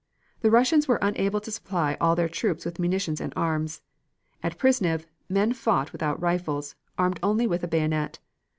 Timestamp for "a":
7.63-7.67